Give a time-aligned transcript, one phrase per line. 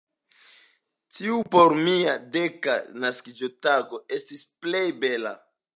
[1.17, 5.39] Tiu por mia deka naskiĝtago estis la plej bela.